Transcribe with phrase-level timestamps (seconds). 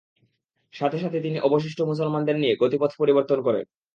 [0.73, 3.65] সাথে সাথে তিনি অবশিষ্ট মুসলমানদের নিয়ে গতিপথ পরিবর্তন করেন।